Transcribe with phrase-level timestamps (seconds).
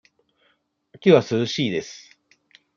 [0.95, 2.17] 秋は涼しいです。